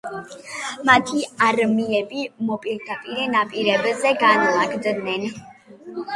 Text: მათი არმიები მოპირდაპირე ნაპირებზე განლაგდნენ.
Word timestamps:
მათი 0.89 1.19
არმიები 1.47 2.23
მოპირდაპირე 2.47 3.29
ნაპირებზე 3.35 4.17
განლაგდნენ. 4.25 5.31